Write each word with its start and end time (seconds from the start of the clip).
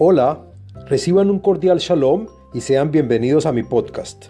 Hola, 0.00 0.44
reciban 0.86 1.28
un 1.28 1.40
cordial 1.40 1.78
shalom 1.78 2.28
y 2.54 2.60
sean 2.60 2.92
bienvenidos 2.92 3.46
a 3.46 3.52
mi 3.52 3.64
podcast. 3.64 4.26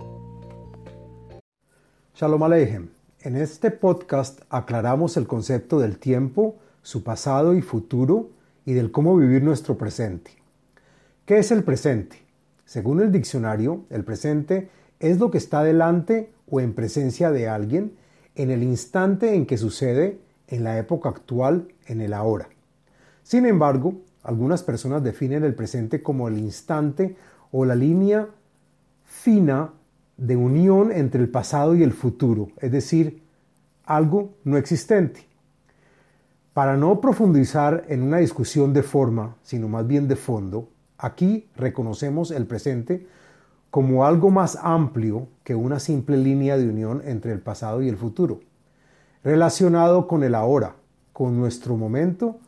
Shalom 2.14 2.43
Aleichem. 2.43 2.88
En 3.21 3.37
este 3.37 3.70
podcast 3.70 4.41
aclaramos 4.48 5.18
el 5.18 5.27
concepto 5.27 5.79
del 5.79 5.98
tiempo, 5.98 6.57
su 6.80 7.02
pasado 7.02 7.52
y 7.54 7.61
futuro 7.61 8.30
y 8.64 8.73
del 8.73 8.91
cómo 8.91 9.14
vivir 9.14 9.43
nuestro 9.43 9.77
presente. 9.77 10.30
¿Qué 11.27 11.36
es 11.36 11.50
el 11.50 11.62
presente? 11.64 12.16
Según 12.64 13.03
el 13.03 13.12
diccionario, 13.12 13.85
el 13.91 14.05
presente 14.05 14.71
es 15.00 15.19
lo 15.19 15.30
que 15.30 15.37
está 15.37 15.62
delante 15.62 16.32
o 16.50 16.62
en 16.62 16.73
presencia 16.73 17.30
de 17.30 17.46
alguien 17.46 17.93
en 18.37 18.50
el 18.50 18.62
instante 18.62 19.35
en 19.35 19.45
que 19.45 19.59
sucede 19.59 20.19
en 20.46 20.64
la 20.64 20.79
época 20.79 21.11
actual, 21.11 21.69
en 21.84 22.00
el 22.00 22.14
ahora. 22.14 22.48
Sin 23.23 23.45
embargo, 23.45 23.96
algunas 24.28 24.62
personas 24.62 25.02
definen 25.02 25.42
el 25.42 25.55
presente 25.55 26.02
como 26.02 26.28
el 26.28 26.36
instante 26.36 27.16
o 27.50 27.64
la 27.64 27.74
línea 27.74 28.28
fina 29.02 29.70
de 30.19 30.36
unión 30.36 30.92
entre 30.92 31.23
el 31.23 31.30
pasado 31.30 31.74
y 31.74 31.82
el 31.82 31.95
futuro, 31.95 32.50
es 32.59 32.70
decir, 32.70 33.22
algo 33.86 34.34
no 34.45 34.59
existente. 34.59 35.27
Para 36.52 36.77
no 36.77 37.00
profundizar 37.00 37.86
en 37.88 38.02
una 38.02 38.19
discusión 38.19 38.74
de 38.74 38.83
forma, 38.83 39.36
sino 39.42 39.66
más 39.66 39.86
bien 39.86 40.09
de 40.09 40.16
fondo, 40.16 40.69
aquí 40.98 41.48
reconocemos 41.56 42.30
el 42.30 42.47
presente 42.47 43.06
como 43.70 44.05
algo 44.05 44.30
más 44.30 44.58
amplio 44.60 45.28
que 45.42 45.55
una 45.55 45.78
simple 45.78 46.19
línea 46.19 46.58
de 46.58 46.69
unión 46.69 47.00
entre 47.06 47.33
el 47.33 47.41
pasado 47.41 47.80
y 47.80 47.88
el 47.88 47.97
futuro, 47.97 48.41
relacionado 49.24 50.06
con 50.06 50.22
el 50.22 50.34
ahora, 50.34 50.77
con 51.14 51.38
nuestro 51.38 51.78
momento 51.78 52.41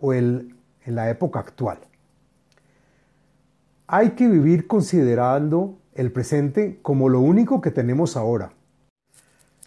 o 0.00 0.14
el 0.14 0.55
en 0.86 0.94
la 0.94 1.10
época 1.10 1.40
actual. 1.40 1.78
Hay 3.86 4.10
que 4.10 4.26
vivir 4.26 4.66
considerando 4.66 5.76
el 5.94 6.10
presente 6.10 6.78
como 6.82 7.08
lo 7.08 7.20
único 7.20 7.60
que 7.60 7.70
tenemos 7.70 8.16
ahora. 8.16 8.52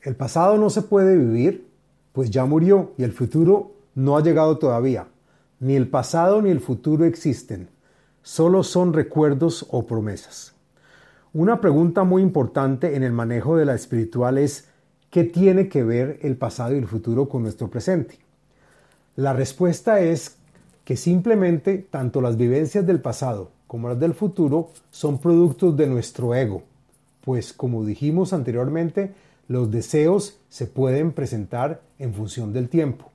El 0.01 0.15
pasado 0.15 0.57
no 0.57 0.69
se 0.69 0.81
puede 0.81 1.15
vivir, 1.15 1.69
pues 2.13 2.31
ya 2.31 2.45
murió 2.45 2.93
y 2.97 3.03
el 3.03 3.11
futuro 3.11 3.73
no 3.95 4.17
ha 4.17 4.23
llegado 4.23 4.57
todavía. 4.57 5.07
Ni 5.59 5.75
el 5.75 5.89
pasado 5.89 6.41
ni 6.41 6.49
el 6.49 6.61
futuro 6.61 7.05
existen, 7.05 7.69
solo 8.21 8.63
son 8.63 8.93
recuerdos 8.93 9.67
o 9.69 9.85
promesas. 9.85 10.53
Una 11.33 11.61
pregunta 11.61 12.03
muy 12.03 12.21
importante 12.21 12.95
en 12.95 13.03
el 13.03 13.11
manejo 13.11 13.57
de 13.57 13.65
la 13.65 13.75
espiritual 13.75 14.37
es 14.37 14.69
¿qué 15.09 15.23
tiene 15.23 15.69
que 15.69 15.83
ver 15.83 16.19
el 16.21 16.37
pasado 16.37 16.73
y 16.75 16.77
el 16.77 16.87
futuro 16.87 17.29
con 17.29 17.43
nuestro 17.43 17.69
presente? 17.69 18.17
La 19.15 19.33
respuesta 19.33 19.99
es 19.99 20.38
que 20.89 20.97
simplemente 20.97 21.77
tanto 21.77 22.19
las 22.19 22.35
vivencias 22.35 22.83
del 22.83 22.99
pasado 22.99 23.51
como 23.67 23.89
las 23.89 23.99
del 23.99 24.15
futuro 24.15 24.71
son 24.89 25.19
productos 25.19 25.77
de 25.77 25.85
nuestro 25.85 26.33
ego, 26.33 26.63
pues 27.21 27.53
como 27.53 27.85
dijimos 27.85 28.33
anteriormente, 28.33 29.13
los 29.47 29.69
deseos 29.69 30.39
se 30.49 30.65
pueden 30.65 31.11
presentar 31.11 31.81
en 31.99 32.15
función 32.15 32.53
del 32.53 32.69
tiempo. 32.69 33.11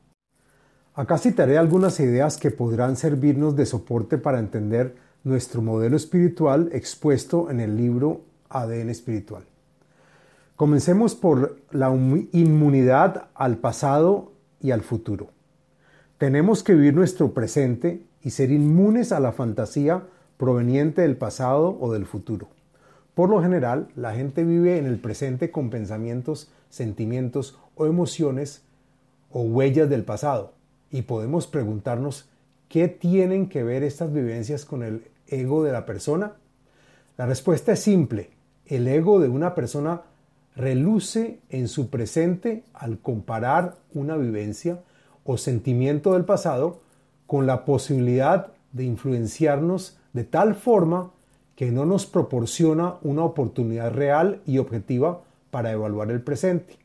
Acá 0.94 1.18
citaré 1.18 1.58
algunas 1.58 1.98
ideas 1.98 2.36
que 2.36 2.52
podrán 2.52 2.94
servirnos 2.94 3.56
de 3.56 3.66
soporte 3.66 4.18
para 4.18 4.38
entender 4.38 4.94
nuestro 5.24 5.60
modelo 5.60 5.96
espiritual 5.96 6.70
expuesto 6.72 7.50
en 7.50 7.58
el 7.58 7.76
libro 7.76 8.20
ADN 8.50 8.88
espiritual. 8.90 9.46
Comencemos 10.54 11.16
por 11.16 11.58
la 11.72 11.90
inmunidad 11.90 13.30
al 13.34 13.56
pasado 13.56 14.30
y 14.60 14.70
al 14.70 14.82
futuro. 14.82 15.34
Tenemos 16.24 16.62
que 16.62 16.72
vivir 16.72 16.94
nuestro 16.94 17.34
presente 17.34 18.00
y 18.22 18.30
ser 18.30 18.50
inmunes 18.50 19.12
a 19.12 19.20
la 19.20 19.32
fantasía 19.32 20.04
proveniente 20.38 21.02
del 21.02 21.18
pasado 21.18 21.76
o 21.78 21.92
del 21.92 22.06
futuro. 22.06 22.48
Por 23.14 23.28
lo 23.28 23.42
general, 23.42 23.88
la 23.94 24.14
gente 24.14 24.42
vive 24.42 24.78
en 24.78 24.86
el 24.86 24.98
presente 24.98 25.50
con 25.50 25.68
pensamientos, 25.68 26.50
sentimientos 26.70 27.58
o 27.74 27.84
emociones 27.84 28.62
o 29.32 29.42
huellas 29.42 29.90
del 29.90 30.02
pasado 30.02 30.54
y 30.90 31.02
podemos 31.02 31.46
preguntarnos 31.46 32.26
qué 32.70 32.88
tienen 32.88 33.50
que 33.50 33.62
ver 33.62 33.82
estas 33.82 34.10
vivencias 34.10 34.64
con 34.64 34.82
el 34.82 35.06
ego 35.26 35.62
de 35.62 35.72
la 35.72 35.84
persona. 35.84 36.36
La 37.18 37.26
respuesta 37.26 37.72
es 37.72 37.80
simple. 37.80 38.30
El 38.64 38.88
ego 38.88 39.20
de 39.20 39.28
una 39.28 39.54
persona 39.54 40.00
reluce 40.56 41.40
en 41.50 41.68
su 41.68 41.90
presente 41.90 42.64
al 42.72 42.96
comparar 42.98 43.76
una 43.92 44.16
vivencia 44.16 44.78
o 45.24 45.36
sentimiento 45.36 46.12
del 46.12 46.24
pasado 46.24 46.80
con 47.26 47.46
la 47.46 47.64
posibilidad 47.64 48.48
de 48.72 48.84
influenciarnos 48.84 49.96
de 50.12 50.24
tal 50.24 50.54
forma 50.54 51.10
que 51.56 51.70
no 51.70 51.86
nos 51.86 52.06
proporciona 52.06 52.96
una 53.02 53.24
oportunidad 53.24 53.92
real 53.92 54.40
y 54.46 54.58
objetiva 54.58 55.22
para 55.50 55.72
evaluar 55.72 56.10
el 56.10 56.20
presente. 56.20 56.76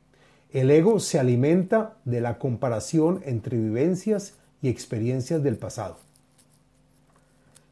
El 0.52 0.72
ego 0.72 1.00
se 1.00 1.20
alimenta 1.20 1.98
de 2.06 2.22
la 2.22 2.38
comparación 2.38 3.22
entre 3.26 3.58
vivencias 3.58 4.36
y 4.62 4.70
experiencias 4.70 5.44
del 5.44 5.58
pasado. 5.58 5.98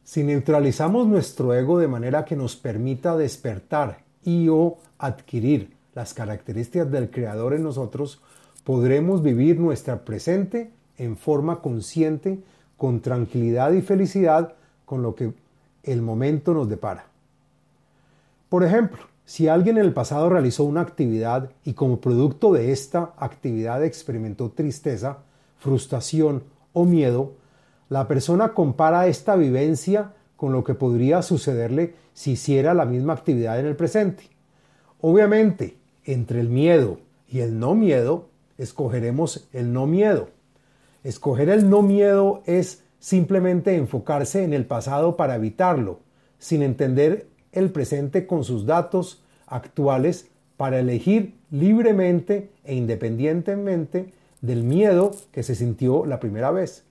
Si 0.04 0.22
neutralizamos 0.22 1.06
nuestro 1.06 1.54
ego 1.54 1.78
de 1.78 1.88
manera 1.88 2.24
que 2.24 2.36
nos 2.36 2.56
permita 2.56 3.16
despertar 3.16 4.00
y 4.24 4.48
o 4.48 4.78
adquirir 4.98 5.76
las 5.94 6.14
características 6.14 6.90
del 6.90 7.10
Creador 7.10 7.54
en 7.54 7.64
nosotros, 7.64 8.20
podremos 8.68 9.22
vivir 9.22 9.58
nuestra 9.58 10.04
presente 10.04 10.70
en 10.98 11.16
forma 11.16 11.62
consciente, 11.62 12.38
con 12.76 13.00
tranquilidad 13.00 13.72
y 13.72 13.80
felicidad 13.80 14.56
con 14.84 15.00
lo 15.00 15.14
que 15.14 15.32
el 15.84 16.02
momento 16.02 16.52
nos 16.52 16.68
depara. 16.68 17.06
Por 18.50 18.64
ejemplo, 18.64 18.98
si 19.24 19.48
alguien 19.48 19.78
en 19.78 19.86
el 19.86 19.94
pasado 19.94 20.28
realizó 20.28 20.64
una 20.64 20.82
actividad 20.82 21.48
y 21.64 21.72
como 21.72 21.98
producto 21.98 22.52
de 22.52 22.70
esta 22.70 23.14
actividad 23.16 23.82
experimentó 23.82 24.50
tristeza, 24.50 25.20
frustración 25.56 26.42
o 26.74 26.84
miedo, 26.84 27.32
la 27.88 28.06
persona 28.06 28.52
compara 28.52 29.06
esta 29.06 29.34
vivencia 29.34 30.12
con 30.36 30.52
lo 30.52 30.62
que 30.62 30.74
podría 30.74 31.22
sucederle 31.22 31.94
si 32.12 32.32
hiciera 32.32 32.74
la 32.74 32.84
misma 32.84 33.14
actividad 33.14 33.58
en 33.58 33.64
el 33.64 33.76
presente. 33.76 34.24
Obviamente, 35.00 35.78
entre 36.04 36.40
el 36.40 36.50
miedo 36.50 36.98
y 37.30 37.38
el 37.40 37.58
no 37.58 37.74
miedo, 37.74 38.27
escogeremos 38.58 39.48
el 39.52 39.72
no 39.72 39.86
miedo. 39.86 40.28
Escoger 41.04 41.48
el 41.48 41.70
no 41.70 41.82
miedo 41.82 42.42
es 42.44 42.82
simplemente 42.98 43.76
enfocarse 43.76 44.42
en 44.42 44.52
el 44.52 44.66
pasado 44.66 45.16
para 45.16 45.36
evitarlo, 45.36 46.00
sin 46.38 46.62
entender 46.62 47.28
el 47.52 47.70
presente 47.70 48.26
con 48.26 48.44
sus 48.44 48.66
datos 48.66 49.22
actuales 49.46 50.28
para 50.56 50.80
elegir 50.80 51.34
libremente 51.50 52.50
e 52.64 52.74
independientemente 52.74 54.12
del 54.40 54.64
miedo 54.64 55.12
que 55.32 55.42
se 55.42 55.54
sintió 55.54 56.04
la 56.04 56.20
primera 56.20 56.50
vez. 56.50 56.84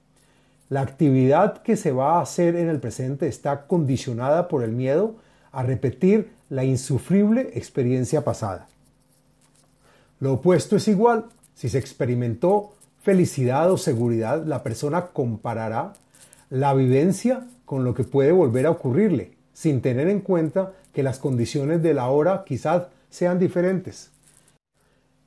La 0.70 0.82
actividad 0.82 1.62
que 1.62 1.76
se 1.78 1.92
va 1.92 2.18
a 2.18 2.22
hacer 2.22 2.56
en 2.56 2.70
el 2.70 2.80
presente 2.80 3.28
está 3.28 3.68
condicionada 3.68 4.48
por 4.48 4.64
el 4.64 4.72
miedo 4.72 5.16
a 5.52 5.64
repetir 5.64 6.32
la 6.50 6.64
insufrible 6.64 7.52
experiencia 7.54 8.24
pasada. 8.24 8.68
Lo 10.20 10.34
opuesto 10.34 10.76
es 10.76 10.88
igual. 10.88 11.26
Si 11.58 11.70
se 11.70 11.80
experimentó 11.80 12.76
felicidad 13.02 13.72
o 13.72 13.80
seguridad, 13.80 14.46
la 14.46 14.62
persona 14.62 15.08
comparará 15.08 15.94
la 16.52 16.76
vivencia 16.76 17.48
con 17.66 17.84
lo 17.84 17.96
que 17.96 18.04
puede 18.04 18.32
volver 18.32 18.68
a 18.68 18.70
ocurrirle, 18.70 19.32
sin 19.54 19.82
tener 19.82 20.08
en 20.08 20.22
cuenta 20.22 20.74
que 20.94 21.02
las 21.02 21.18
condiciones 21.18 21.82
de 21.82 21.96
la 21.96 22.10
hora 22.10 22.44
quizás 22.46 22.84
sean 23.10 23.40
diferentes. 23.40 24.12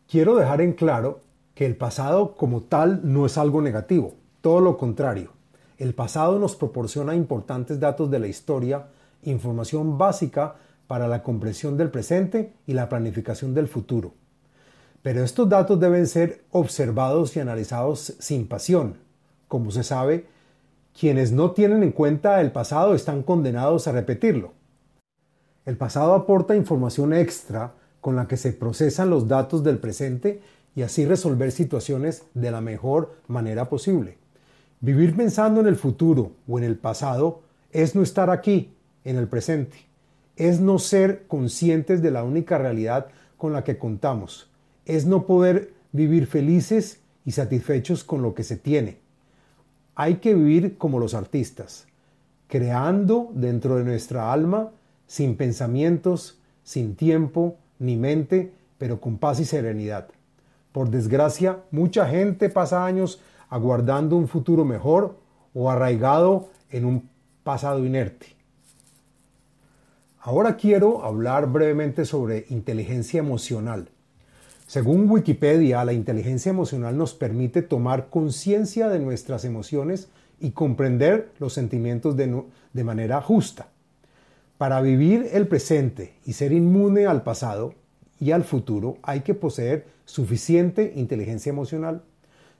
Quiero 0.08 0.36
dejar 0.36 0.60
en 0.60 0.74
claro 0.74 1.18
que 1.56 1.66
el 1.66 1.74
pasado 1.74 2.36
como 2.36 2.60
tal 2.60 3.00
no 3.02 3.26
es 3.26 3.36
algo 3.36 3.60
negativo, 3.60 4.14
todo 4.40 4.60
lo 4.60 4.78
contrario. 4.78 5.32
El 5.78 5.94
pasado 5.94 6.38
nos 6.38 6.54
proporciona 6.54 7.16
importantes 7.16 7.80
datos 7.80 8.08
de 8.08 8.20
la 8.20 8.28
historia, 8.28 8.86
información 9.24 9.98
básica 9.98 10.54
para 10.86 11.08
la 11.08 11.24
comprensión 11.24 11.76
del 11.76 11.90
presente 11.90 12.52
y 12.68 12.74
la 12.74 12.88
planificación 12.88 13.52
del 13.52 13.66
futuro. 13.66 14.14
Pero 15.02 15.24
estos 15.24 15.48
datos 15.48 15.80
deben 15.80 16.06
ser 16.06 16.42
observados 16.50 17.34
y 17.36 17.40
analizados 17.40 18.14
sin 18.18 18.46
pasión. 18.46 18.96
Como 19.48 19.70
se 19.70 19.82
sabe, 19.82 20.26
quienes 20.98 21.32
no 21.32 21.52
tienen 21.52 21.82
en 21.82 21.92
cuenta 21.92 22.40
el 22.40 22.52
pasado 22.52 22.94
están 22.94 23.22
condenados 23.22 23.88
a 23.88 23.92
repetirlo. 23.92 24.52
El 25.64 25.76
pasado 25.76 26.14
aporta 26.14 26.54
información 26.54 27.14
extra 27.14 27.72
con 28.02 28.14
la 28.14 28.28
que 28.28 28.36
se 28.36 28.52
procesan 28.52 29.08
los 29.08 29.26
datos 29.26 29.64
del 29.64 29.78
presente 29.78 30.42
y 30.74 30.82
así 30.82 31.06
resolver 31.06 31.50
situaciones 31.50 32.24
de 32.34 32.50
la 32.50 32.60
mejor 32.60 33.14
manera 33.26 33.68
posible. 33.68 34.18
Vivir 34.80 35.16
pensando 35.16 35.60
en 35.60 35.66
el 35.66 35.76
futuro 35.76 36.32
o 36.46 36.58
en 36.58 36.64
el 36.64 36.76
pasado 36.76 37.40
es 37.72 37.94
no 37.94 38.02
estar 38.02 38.30
aquí, 38.30 38.74
en 39.04 39.16
el 39.16 39.28
presente. 39.28 39.78
Es 40.36 40.60
no 40.60 40.78
ser 40.78 41.26
conscientes 41.26 42.02
de 42.02 42.10
la 42.10 42.22
única 42.22 42.58
realidad 42.58 43.06
con 43.36 43.52
la 43.52 43.64
que 43.64 43.78
contamos 43.78 44.49
es 44.96 45.06
no 45.06 45.26
poder 45.26 45.72
vivir 45.92 46.26
felices 46.26 47.00
y 47.24 47.32
satisfechos 47.32 48.04
con 48.04 48.22
lo 48.22 48.34
que 48.34 48.44
se 48.44 48.56
tiene. 48.56 48.98
Hay 49.94 50.16
que 50.16 50.34
vivir 50.34 50.78
como 50.78 50.98
los 50.98 51.14
artistas, 51.14 51.86
creando 52.48 53.30
dentro 53.34 53.76
de 53.76 53.84
nuestra 53.84 54.32
alma 54.32 54.70
sin 55.06 55.36
pensamientos, 55.36 56.38
sin 56.62 56.96
tiempo 56.96 57.56
ni 57.78 57.96
mente, 57.96 58.52
pero 58.78 59.00
con 59.00 59.18
paz 59.18 59.40
y 59.40 59.44
serenidad. 59.44 60.08
Por 60.72 60.90
desgracia, 60.90 61.58
mucha 61.70 62.06
gente 62.06 62.48
pasa 62.48 62.84
años 62.84 63.20
aguardando 63.48 64.16
un 64.16 64.28
futuro 64.28 64.64
mejor 64.64 65.16
o 65.54 65.70
arraigado 65.70 66.48
en 66.70 66.84
un 66.84 67.08
pasado 67.42 67.84
inerte. 67.84 68.26
Ahora 70.20 70.56
quiero 70.56 71.04
hablar 71.04 71.50
brevemente 71.50 72.04
sobre 72.04 72.46
inteligencia 72.50 73.18
emocional. 73.18 73.88
Según 74.70 75.10
Wikipedia, 75.10 75.84
la 75.84 75.92
inteligencia 75.92 76.50
emocional 76.50 76.96
nos 76.96 77.12
permite 77.12 77.60
tomar 77.60 78.08
conciencia 78.08 78.88
de 78.88 79.00
nuestras 79.00 79.44
emociones 79.44 80.10
y 80.38 80.52
comprender 80.52 81.32
los 81.40 81.54
sentimientos 81.54 82.16
de, 82.16 82.84
manera 82.84 83.20
justa. 83.20 83.66
Para 84.58 84.80
vivir 84.80 85.28
el 85.32 85.48
presente 85.48 86.14
y 86.24 86.34
ser 86.34 86.52
inmune 86.52 87.06
al 87.06 87.24
pasado 87.24 87.74
y 88.20 88.30
al 88.30 88.44
futuro 88.44 88.98
hay 89.02 89.22
que 89.22 89.34
poseer 89.34 89.88
suficiente 90.04 90.92
inteligencia 90.94 91.50
emocional. 91.50 92.04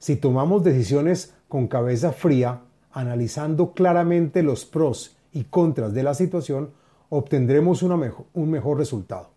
Si 0.01 0.17
tomamos 0.17 0.65
decisiones 0.65 1.33
con 1.47 1.69
cabeza 1.69 2.11
fría, 2.11 2.63
analizando 2.91 3.73
claramente 3.73 4.43
los 4.43 4.65
pros 4.65 5.17
y 5.33 5.45
contras 5.45 5.95
de 5.95 6.03
la 6.03 6.15
situación, 6.15 6.71
obtendremos 7.09 7.85
un 7.85 8.51
mejor 8.51 8.79
resultado. 8.79 9.31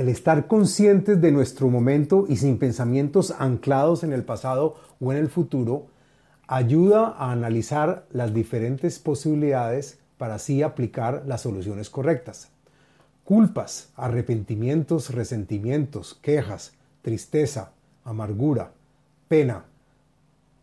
El 0.00 0.08
estar 0.08 0.46
conscientes 0.46 1.20
de 1.20 1.30
nuestro 1.30 1.68
momento 1.68 2.24
y 2.26 2.38
sin 2.38 2.56
pensamientos 2.56 3.34
anclados 3.38 4.02
en 4.02 4.14
el 4.14 4.24
pasado 4.24 4.76
o 4.98 5.12
en 5.12 5.18
el 5.18 5.28
futuro 5.28 5.88
ayuda 6.46 7.08
a 7.18 7.32
analizar 7.32 8.06
las 8.10 8.32
diferentes 8.32 8.98
posibilidades 8.98 9.98
para 10.16 10.36
así 10.36 10.62
aplicar 10.62 11.24
las 11.26 11.42
soluciones 11.42 11.90
correctas. 11.90 12.48
Culpas, 13.24 13.90
arrepentimientos, 13.94 15.12
resentimientos, 15.12 16.18
quejas, 16.22 16.72
tristeza, 17.02 17.72
amargura, 18.02 18.72
pena, 19.28 19.66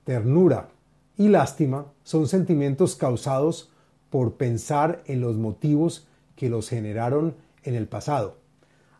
ternura 0.03 0.69
y 1.15 1.27
lástima 1.27 1.85
son 2.01 2.27
sentimientos 2.27 2.95
causados 2.95 3.69
por 4.09 4.33
pensar 4.33 5.03
en 5.05 5.21
los 5.21 5.37
motivos 5.37 6.07
que 6.35 6.49
los 6.49 6.69
generaron 6.69 7.35
en 7.61 7.75
el 7.75 7.87
pasado. 7.87 8.46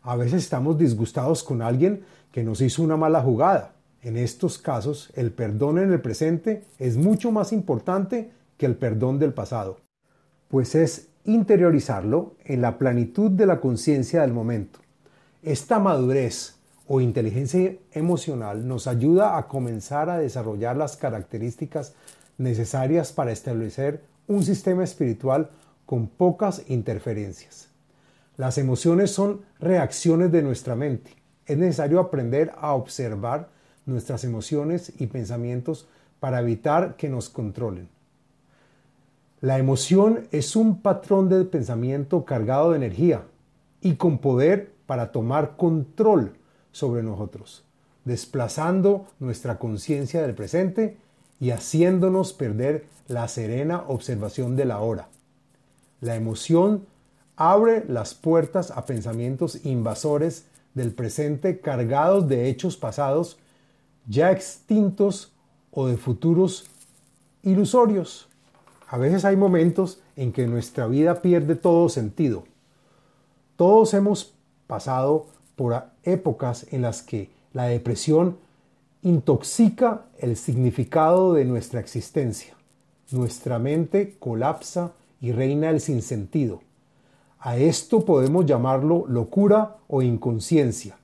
A 0.08 0.16
veces 0.16 0.44
estamos 0.44 0.78
disgustados 0.78 1.44
con 1.44 1.60
alguien 1.60 2.02
que 2.32 2.42
nos 2.42 2.62
hizo 2.62 2.82
una 2.82 2.96
mala 2.96 3.20
jugada. 3.20 3.74
En 4.00 4.16
estos 4.16 4.56
casos, 4.56 5.12
el 5.14 5.32
perdón 5.32 5.78
en 5.78 5.92
el 5.92 6.00
presente 6.00 6.64
es 6.78 6.96
mucho 6.96 7.30
más 7.30 7.52
importante 7.52 8.30
que 8.56 8.64
el 8.64 8.74
perdón 8.74 9.18
del 9.18 9.34
pasado, 9.34 9.80
pues 10.48 10.74
es 10.74 11.08
interiorizarlo 11.26 12.36
en 12.46 12.62
la 12.62 12.78
plenitud 12.78 13.30
de 13.30 13.44
la 13.44 13.60
conciencia 13.60 14.22
del 14.22 14.32
momento. 14.32 14.78
Esta 15.42 15.78
madurez 15.78 16.54
o 16.86 17.02
inteligencia 17.02 17.74
emocional 17.92 18.66
nos 18.66 18.86
ayuda 18.86 19.36
a 19.36 19.46
comenzar 19.46 20.08
a 20.08 20.16
desarrollar 20.16 20.74
las 20.78 20.96
características 20.96 21.92
necesarias 22.38 23.12
para 23.12 23.32
establecer 23.32 24.04
un 24.26 24.42
sistema 24.42 24.84
espiritual 24.84 25.50
con 25.84 26.06
pocas 26.06 26.62
interferencias. 26.68 27.68
Las 28.38 28.56
emociones 28.56 29.10
son 29.10 29.40
reacciones 29.58 30.30
de 30.30 30.42
nuestra 30.42 30.76
mente. 30.76 31.10
Es 31.44 31.58
necesario 31.58 31.98
aprender 31.98 32.52
a 32.56 32.72
observar 32.74 33.48
nuestras 33.84 34.22
emociones 34.22 34.92
y 34.96 35.08
pensamientos 35.08 35.88
para 36.20 36.38
evitar 36.38 36.94
que 36.94 37.08
nos 37.08 37.30
controlen. 37.30 37.88
La 39.40 39.58
emoción 39.58 40.28
es 40.30 40.54
un 40.54 40.80
patrón 40.82 41.28
de 41.28 41.44
pensamiento 41.46 42.24
cargado 42.24 42.70
de 42.70 42.76
energía 42.76 43.24
y 43.80 43.96
con 43.96 44.18
poder 44.18 44.72
para 44.86 45.10
tomar 45.10 45.56
control 45.56 46.34
sobre 46.70 47.02
nosotros, 47.02 47.64
desplazando 48.04 49.08
nuestra 49.18 49.58
conciencia 49.58 50.22
del 50.22 50.36
presente 50.36 50.96
y 51.40 51.50
haciéndonos 51.50 52.34
perder 52.34 52.86
la 53.08 53.26
serena 53.26 53.82
observación 53.88 54.54
de 54.54 54.64
la 54.64 54.78
hora. 54.78 55.08
La 56.00 56.14
emoción 56.14 56.86
abre 57.40 57.84
las 57.86 58.14
puertas 58.14 58.72
a 58.72 58.84
pensamientos 58.84 59.64
invasores 59.64 60.46
del 60.74 60.92
presente 60.92 61.60
cargados 61.60 62.26
de 62.26 62.48
hechos 62.48 62.76
pasados 62.76 63.38
ya 64.08 64.32
extintos 64.32 65.32
o 65.70 65.86
de 65.86 65.96
futuros 65.96 66.68
ilusorios. 67.44 68.28
A 68.88 68.98
veces 68.98 69.24
hay 69.24 69.36
momentos 69.36 70.00
en 70.16 70.32
que 70.32 70.48
nuestra 70.48 70.88
vida 70.88 71.22
pierde 71.22 71.54
todo 71.54 71.88
sentido. 71.88 72.42
Todos 73.54 73.94
hemos 73.94 74.34
pasado 74.66 75.26
por 75.54 75.80
épocas 76.02 76.66
en 76.72 76.82
las 76.82 77.02
que 77.02 77.30
la 77.52 77.64
depresión 77.66 78.36
intoxica 79.02 80.06
el 80.18 80.36
significado 80.36 81.34
de 81.34 81.44
nuestra 81.44 81.78
existencia. 81.78 82.54
Nuestra 83.12 83.60
mente 83.60 84.16
colapsa 84.18 84.92
y 85.20 85.30
reina 85.30 85.70
el 85.70 85.80
sinsentido. 85.80 86.62
A 87.40 87.56
esto 87.56 88.04
podemos 88.04 88.46
llamarlo 88.46 89.04
locura 89.08 89.76
o 89.86 90.02
inconsciencia. 90.02 90.98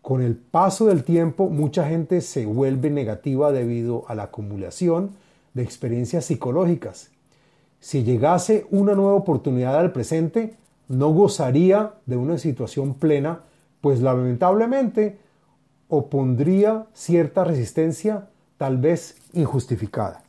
Con 0.00 0.20
el 0.20 0.34
paso 0.34 0.86
del 0.86 1.04
tiempo, 1.04 1.48
mucha 1.48 1.88
gente 1.88 2.20
se 2.20 2.44
vuelve 2.44 2.90
negativa 2.90 3.52
debido 3.52 4.04
a 4.08 4.16
la 4.16 4.24
acumulación 4.24 5.10
de 5.54 5.62
experiencias 5.62 6.24
psicológicas. 6.24 7.10
Si 7.78 8.02
llegase 8.02 8.66
una 8.70 8.94
nueva 8.94 9.14
oportunidad 9.14 9.78
al 9.78 9.92
presente, 9.92 10.56
no 10.88 11.10
gozaría 11.10 11.94
de 12.06 12.16
una 12.16 12.36
situación 12.38 12.94
plena, 12.94 13.42
pues 13.80 14.00
lamentablemente 14.00 15.18
opondría 15.88 16.86
cierta 16.94 17.44
resistencia, 17.44 18.28
tal 18.56 18.78
vez 18.78 19.16
injustificada. 19.34 20.24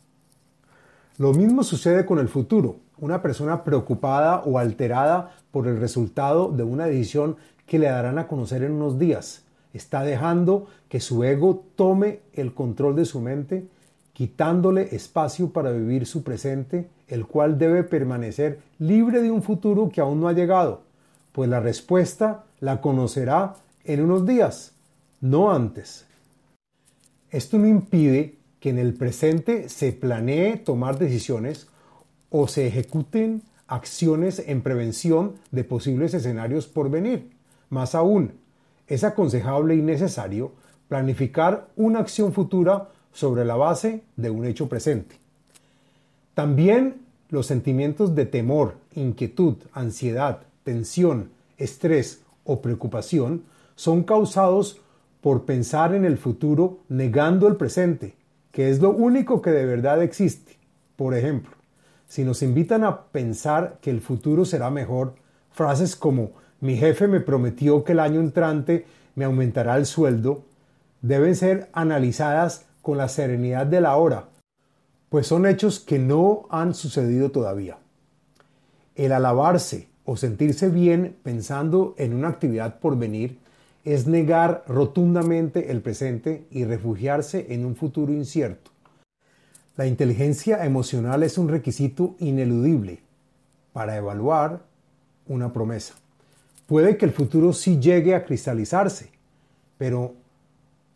Lo 1.18 1.34
mismo 1.34 1.64
sucede 1.64 2.06
con 2.06 2.20
el 2.20 2.28
futuro. 2.28 2.83
Una 2.98 3.22
persona 3.22 3.64
preocupada 3.64 4.44
o 4.46 4.60
alterada 4.60 5.32
por 5.52 5.68
el 5.68 5.80
resultado 5.80 6.52
de 6.52 6.64
una 6.64 6.86
decisión 6.86 7.38
que 7.66 7.80
le 7.80 7.88
darán 7.88 8.20
a 8.20 8.28
conocer 8.28 8.64
en 8.64 8.74
unos 8.74 9.00
días 9.00 9.44
está 9.74 10.04
dejando 10.04 10.68
que 10.88 11.00
su 11.00 11.24
ego 11.24 11.64
tome 11.76 12.20
el 12.34 12.54
control 12.54 12.96
de 12.96 13.06
su 13.06 13.20
mente, 13.20 13.66
quitándole 14.14 14.96
espacio 14.96 15.50
para 15.50 15.72
vivir 15.72 16.06
su 16.06 16.24
presente, 16.24 16.88
el 17.08 17.26
cual 17.26 17.58
debe 17.58 17.84
permanecer 17.84 18.60
libre 18.78 19.22
de 19.22 19.32
un 19.32 19.42
futuro 19.42 19.90
que 19.90 20.02
aún 20.02 20.22
no 20.22 20.28
ha 20.28 20.34
llegado, 20.34 20.82
pues 21.32 21.50
la 21.50 21.60
respuesta 21.60 22.44
la 22.60 22.80
conocerá 22.82 23.56
en 23.84 24.04
unos 24.04 24.26
días 24.26 24.74
no 25.20 25.52
antes. 25.52 26.06
Esto 27.32 27.58
no 27.58 27.68
impide 27.68 28.38
que 28.60 28.70
en 28.70 28.78
el 28.78 28.94
presente 28.94 29.68
se 29.68 29.92
planee 29.92 30.58
tomar 30.58 31.00
decisiones 31.00 31.68
o 32.36 32.48
se 32.48 32.66
ejecuten 32.66 33.44
acciones 33.68 34.44
en 34.48 34.64
prevención 34.64 35.36
de 35.52 35.64
posibles 35.64 36.16
escenarios 36.16 36.66
por 36.66 36.90
venir. 36.90 37.30
Más 37.70 37.94
aún, 37.94 38.34
es 38.88 39.04
aconsejable 39.04 39.76
y 39.76 39.84
necesario 39.84 40.52
planificar 40.88 41.68
una 41.76 42.00
acción 42.00 42.34
futura 42.34 42.90
sobre 43.12 43.46
la 43.46 43.56
base 43.56 44.02
de 44.16 44.32
un 44.32 44.46
hecho 44.46 44.68
presente. 44.68 45.18
También 46.34 47.04
los 47.30 47.46
sentimientos 47.46 48.16
de 48.16 48.26
temor, 48.26 48.78
inquietud, 48.96 49.58
ansiedad, 49.72 50.42
tensión, 50.64 51.30
estrés 51.60 52.24
o 52.46 52.64
preocupación 52.64 53.44
son 53.76 54.02
causados 54.02 54.82
por 55.22 55.46
pensar 55.46 55.94
en 55.94 56.04
el 56.04 56.18
futuro 56.18 56.80
negando 56.90 57.48
el 57.48 57.58
presente, 57.58 58.16
que 58.52 58.72
es 58.72 58.82
lo 58.82 58.90
único 58.90 59.40
que 59.40 59.52
de 59.52 59.68
verdad 59.68 60.02
existe. 60.02 60.58
Por 60.96 61.16
ejemplo, 61.16 61.63
si 62.08 62.24
nos 62.24 62.42
invitan 62.42 62.84
a 62.84 63.06
pensar 63.06 63.80
que 63.82 63.90
el 63.90 64.02
futuro 64.02 64.46
será 64.46 64.70
mejor, 64.70 65.16
frases 65.52 65.96
como 65.96 66.32
mi 66.62 66.78
jefe 66.78 67.08
me 67.08 67.20
prometió 67.20 67.84
que 67.84 67.92
el 67.92 68.00
año 68.00 68.20
entrante 68.20 68.86
me 69.16 69.26
aumentará 69.26 69.76
el 69.76 69.86
sueldo, 69.86 70.44
deben 71.02 71.36
ser 71.36 71.70
analizadas 71.74 72.66
con 72.82 72.98
la 72.98 73.10
serenidad 73.10 73.66
de 73.66 73.82
la 73.82 73.98
hora, 73.98 74.30
pues 75.10 75.28
son 75.28 75.46
hechos 75.46 75.80
que 75.80 76.00
no 76.00 76.46
han 76.50 76.74
sucedido 76.74 77.32
todavía. 77.32 77.78
El 78.96 79.12
alabarse 79.12 79.90
o 80.06 80.18
sentirse 80.18 80.70
bien 80.70 81.16
pensando 81.24 81.96
en 81.98 82.14
una 82.14 82.30
actividad 82.30 82.80
por 82.80 82.98
venir 82.98 83.40
es 83.84 84.08
negar 84.08 84.64
rotundamente 84.68 85.72
el 85.72 85.82
presente 85.82 86.46
y 86.52 86.66
refugiarse 86.66 87.48
en 87.50 87.66
un 87.66 87.76
futuro 87.76 88.14
incierto. 88.14 88.73
La 89.76 89.88
inteligencia 89.88 90.66
emocional 90.66 91.24
es 91.24 91.40
un 91.40 91.50
requisito 91.50 92.16
ineludible 92.20 93.02
para 93.72 93.98
evaluar 93.98 94.62
una 95.28 95.52
promesa. 95.52 95.96
Puede 96.68 96.96
que 96.96 97.06
el 97.06 97.12
futuro 97.12 97.54
sí 97.54 97.80
llegue 97.80 98.14
a 98.14 98.24
cristalizarse, 98.24 99.10
pero 99.80 100.14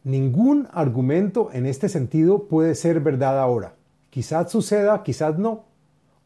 ningún 0.04 0.68
argumento 0.72 1.50
en 1.54 1.66
este 1.66 1.90
sentido 1.90 2.48
puede 2.48 2.76
ser 2.76 3.00
verdad 3.00 3.40
ahora. 3.40 3.74
Quizás 4.12 4.52
suceda, 4.52 5.02
quizás 5.02 5.40
no. 5.40 5.66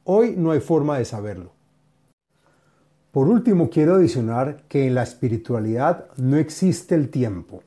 Hoy 0.03 0.35
no 0.37 0.51
hay 0.51 0.59
forma 0.59 0.97
de 0.97 1.05
saberlo. 1.05 1.53
Por 3.11 3.29
último, 3.29 3.69
quiero 3.69 3.95
adicionar 3.95 4.63
que 4.67 4.87
en 4.87 4.95
la 4.95 5.03
espiritualidad 5.03 6.07
no 6.17 6.35
existe 6.35 6.95
el 6.95 7.09
tiempo. 7.09 7.63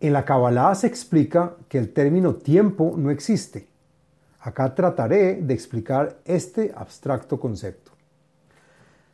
En 0.00 0.12
la 0.12 0.24
Kabbalah 0.24 0.74
se 0.74 0.86
explica 0.86 1.54
que 1.68 1.78
el 1.78 1.92
término 1.92 2.34
tiempo 2.34 2.94
no 2.96 3.10
existe. 3.10 3.66
Acá 4.40 4.74
trataré 4.74 5.40
de 5.40 5.54
explicar 5.54 6.18
este 6.24 6.72
abstracto 6.76 7.40
concepto. 7.40 7.92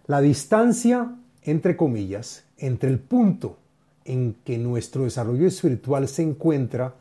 La 0.07 0.21
distancia, 0.21 1.15
entre 1.43 1.77
comillas, 1.77 2.45
entre 2.59 2.91
el 2.91 2.99
punto 2.99 3.57
en 4.05 4.37
que 4.45 4.59
nuestro 4.59 5.05
desarrollo 5.05 5.47
espiritual 5.47 6.09
se 6.09 6.23
encuentra 6.23 6.95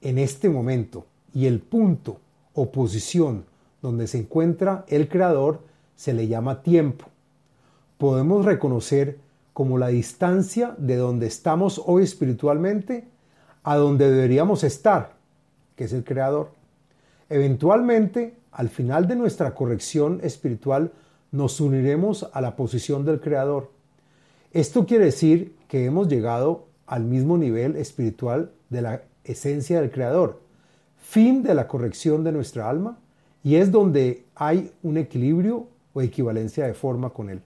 en 0.00 0.18
este 0.18 0.48
momento 0.48 1.06
y 1.34 1.46
el 1.46 1.60
punto 1.60 2.20
o 2.54 2.70
posición 2.70 3.44
donde 3.82 4.06
se 4.06 4.18
encuentra 4.18 4.84
el 4.88 5.08
Creador 5.08 5.60
se 5.96 6.14
le 6.14 6.28
llama 6.28 6.62
tiempo. 6.62 7.06
Podemos 7.98 8.44
reconocer 8.44 9.18
como 9.52 9.78
la 9.78 9.88
distancia 9.88 10.74
de 10.78 10.96
donde 10.96 11.26
estamos 11.26 11.82
hoy 11.84 12.02
espiritualmente 12.02 13.08
a 13.62 13.76
donde 13.76 14.10
deberíamos 14.10 14.64
estar, 14.64 15.14
que 15.76 15.84
es 15.84 15.92
el 15.92 16.04
Creador. 16.04 16.52
Eventualmente, 17.28 18.36
al 18.52 18.68
final 18.68 19.06
de 19.06 19.16
nuestra 19.16 19.54
corrección 19.54 20.20
espiritual, 20.22 20.92
nos 21.32 21.60
uniremos 21.60 22.28
a 22.32 22.40
la 22.40 22.56
posición 22.56 23.04
del 23.04 23.20
Creador. 23.20 23.70
Esto 24.52 24.86
quiere 24.86 25.06
decir 25.06 25.54
que 25.68 25.84
hemos 25.84 26.08
llegado 26.08 26.66
al 26.86 27.04
mismo 27.04 27.38
nivel 27.38 27.76
espiritual 27.76 28.50
de 28.68 28.82
la 28.82 29.02
esencia 29.24 29.80
del 29.80 29.90
Creador, 29.90 30.40
fin 30.98 31.42
de 31.42 31.54
la 31.54 31.68
corrección 31.68 32.24
de 32.24 32.32
nuestra 32.32 32.68
alma, 32.68 32.98
y 33.42 33.56
es 33.56 33.70
donde 33.70 34.24
hay 34.34 34.72
un 34.82 34.96
equilibrio 34.96 35.68
o 35.92 36.02
equivalencia 36.02 36.66
de 36.66 36.74
forma 36.74 37.10
con 37.10 37.30
Él. 37.30 37.42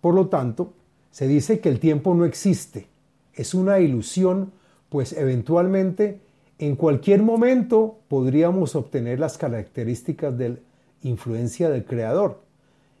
Por 0.00 0.14
lo 0.14 0.28
tanto, 0.28 0.72
se 1.14 1.28
dice 1.28 1.60
que 1.60 1.68
el 1.68 1.78
tiempo 1.78 2.12
no 2.12 2.24
existe, 2.24 2.88
es 3.34 3.54
una 3.54 3.78
ilusión, 3.78 4.50
pues 4.88 5.12
eventualmente 5.12 6.18
en 6.58 6.74
cualquier 6.74 7.22
momento 7.22 8.00
podríamos 8.08 8.74
obtener 8.74 9.20
las 9.20 9.38
características 9.38 10.36
de 10.36 10.58
influencia 11.04 11.70
del 11.70 11.84
Creador 11.84 12.40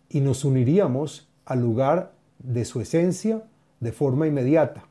y 0.08 0.20
nos 0.20 0.44
uniríamos 0.44 1.26
al 1.44 1.62
lugar 1.62 2.12
de 2.38 2.64
su 2.64 2.80
esencia 2.80 3.42
de 3.80 3.90
forma 3.90 4.28
inmediata. 4.28 4.84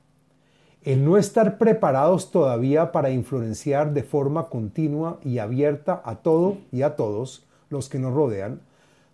El 0.81 1.05
no 1.05 1.15
estar 1.15 1.57
preparados 1.57 2.29
todavía 2.29 2.91
para 2.91 3.09
influenciar 3.09 3.93
de 3.93 4.03
forma 4.03 4.49
continua 4.49 5.21
y 5.23 5.37
abierta 5.37 6.01
a 6.03 6.17
todo 6.17 6.57
y 6.73 6.81
a 6.81 6.97
todos 6.97 7.45
los 7.69 7.87
que 7.87 7.99
nos 7.99 8.13
rodean, 8.13 8.59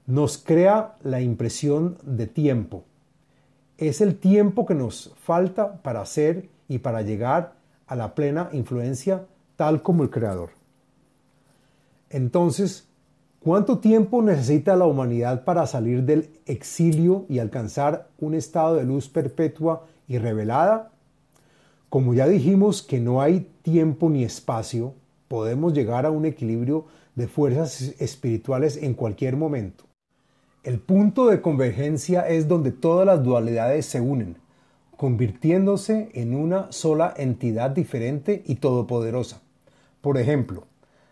nos 0.07 0.39
crea 0.39 0.95
la 1.03 1.21
impresión 1.21 1.99
de 2.01 2.25
tiempo. 2.25 2.85
Es 3.79 4.01
el 4.01 4.17
tiempo 4.17 4.65
que 4.65 4.75
nos 4.75 5.13
falta 5.15 5.81
para 5.81 6.01
hacer 6.01 6.49
y 6.67 6.79
para 6.79 7.01
llegar 7.01 7.53
a 7.87 7.95
la 7.95 8.13
plena 8.13 8.49
influencia 8.51 9.25
tal 9.55 9.81
como 9.81 10.03
el 10.03 10.09
Creador. 10.09 10.49
Entonces, 12.09 12.89
¿cuánto 13.39 13.79
tiempo 13.79 14.21
necesita 14.21 14.75
la 14.75 14.85
humanidad 14.85 15.45
para 15.45 15.65
salir 15.65 16.03
del 16.03 16.29
exilio 16.45 17.25
y 17.29 17.39
alcanzar 17.39 18.09
un 18.19 18.33
estado 18.33 18.75
de 18.75 18.83
luz 18.83 19.07
perpetua 19.07 19.85
y 20.09 20.17
revelada? 20.17 20.91
Como 21.87 22.13
ya 22.13 22.27
dijimos 22.27 22.83
que 22.83 22.99
no 22.99 23.21
hay 23.21 23.49
tiempo 23.61 24.09
ni 24.09 24.25
espacio, 24.25 24.93
podemos 25.29 25.71
llegar 25.71 26.05
a 26.05 26.11
un 26.11 26.25
equilibrio 26.25 26.83
de 27.15 27.29
fuerzas 27.29 27.95
espirituales 27.97 28.75
en 28.75 28.93
cualquier 28.93 29.37
momento. 29.37 29.88
El 30.63 30.79
punto 30.79 31.27
de 31.27 31.41
convergencia 31.41 32.27
es 32.27 32.47
donde 32.47 32.71
todas 32.71 33.05
las 33.05 33.23
dualidades 33.23 33.85
se 33.85 34.01
unen, 34.01 34.37
convirtiéndose 34.97 36.09
en 36.13 36.35
una 36.35 36.71
sola 36.71 37.13
entidad 37.15 37.71
diferente 37.71 38.43
y 38.45 38.55
todopoderosa. 38.55 39.41
Por 40.01 40.17
ejemplo, 40.17 40.65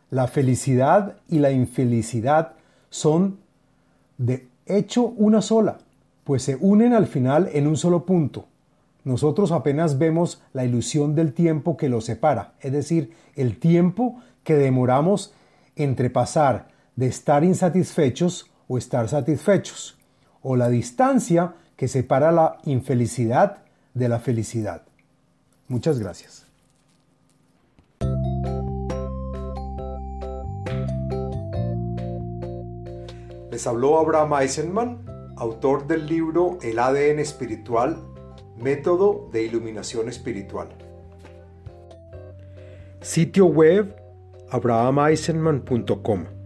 la 0.09 0.27
felicidad 0.27 1.17
y 1.29 1.39
la 1.39 1.51
infelicidad 1.51 2.53
son 2.89 3.39
de 4.17 4.47
hecho 4.65 5.03
una 5.03 5.41
sola, 5.41 5.77
pues 6.23 6.43
se 6.43 6.55
unen 6.55 6.93
al 6.93 7.07
final 7.07 7.49
en 7.53 7.67
un 7.67 7.77
solo 7.77 8.05
punto, 8.05 8.47
nosotros 9.07 9.53
apenas 9.53 9.97
vemos 9.97 10.41
la 10.51 10.65
ilusión 10.65 11.15
del 11.15 11.31
tiempo 11.31 11.77
que 11.77 11.87
los 11.87 12.03
separa, 12.03 12.51
es 12.59 12.73
decir, 12.73 13.13
el 13.37 13.57
tiempo 13.57 14.19
que 14.43 14.55
demoramos 14.55 15.33
entre 15.77 16.09
pasar 16.09 16.67
de 16.97 17.07
estar 17.07 17.45
insatisfechos 17.45 18.51
o 18.67 18.77
estar 18.77 19.07
satisfechos, 19.09 19.97
o 20.41 20.55
la 20.55 20.69
distancia 20.69 21.55
que 21.75 21.87
separa 21.87 22.31
la 22.31 22.57
infelicidad 22.65 23.59
de 23.93 24.09
la 24.09 24.19
felicidad. 24.19 24.83
Muchas 25.67 25.99
gracias. 25.99 26.45
Les 33.51 33.65
habló 33.65 33.97
Abraham 33.97 34.33
Eisenman, 34.41 35.05
autor 35.35 35.87
del 35.87 36.05
libro 36.05 36.59
El 36.61 36.79
ADN 36.79 37.19
espiritual 37.19 37.97
Método 38.57 39.29
de 39.31 39.43
iluminación 39.43 40.09
espiritual. 40.09 40.69
Sitio 43.01 43.45
web 43.45 43.95
abrahameisenman.com 44.49 46.36